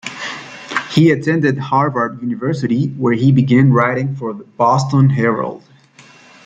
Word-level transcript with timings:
He 0.89 1.11
attended 1.11 1.59
Harvard 1.59 2.23
University 2.23 2.87
where 2.93 3.13
he 3.13 3.31
began 3.31 3.71
writing 3.71 4.15
for 4.15 4.33
the 4.33 4.43
Boston 4.45 5.11
Herald. 5.11 5.63